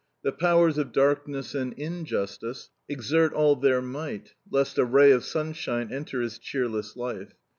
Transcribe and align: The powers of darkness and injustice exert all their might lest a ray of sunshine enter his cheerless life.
The 0.23 0.31
powers 0.31 0.79
of 0.79 0.91
darkness 0.91 1.53
and 1.53 1.73
injustice 1.73 2.71
exert 2.89 3.33
all 3.33 3.55
their 3.55 3.83
might 3.83 4.33
lest 4.49 4.79
a 4.79 4.83
ray 4.83 5.11
of 5.11 5.23
sunshine 5.23 5.91
enter 5.93 6.21
his 6.21 6.39
cheerless 6.39 6.95
life. 6.95 7.35